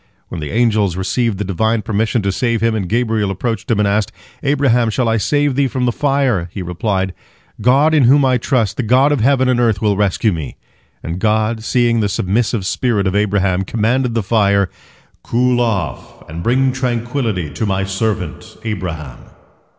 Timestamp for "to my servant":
17.51-18.57